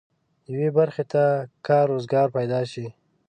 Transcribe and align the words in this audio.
یوې 0.51 0.69
برخې 0.77 1.03
ته 1.11 1.23
کار 1.67 1.85
روزګار 1.93 2.27
پيدا 2.37 2.59
شي. 2.71 2.85